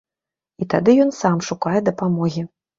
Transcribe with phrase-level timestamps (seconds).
[0.65, 2.51] І тады ён сам шукае дапамогі.